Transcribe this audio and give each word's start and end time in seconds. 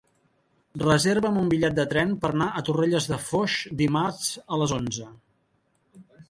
Reserva'm 0.83 1.35
un 1.41 1.51
bitllet 1.51 1.75
de 1.79 1.85
tren 1.91 2.15
per 2.23 2.31
anar 2.37 2.47
a 2.53 2.63
Torrelles 2.71 3.09
de 3.13 3.19
Foix 3.27 3.59
dimarts 3.83 4.33
a 4.57 4.61
les 4.63 4.75
onze. 4.81 5.13